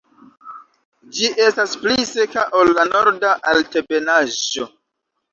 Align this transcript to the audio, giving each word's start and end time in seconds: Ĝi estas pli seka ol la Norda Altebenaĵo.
Ĝi 1.17 1.27
estas 1.47 1.75
pli 1.83 2.05
seka 2.11 2.45
ol 2.59 2.71
la 2.77 2.85
Norda 2.93 3.35
Altebenaĵo. 3.53 4.67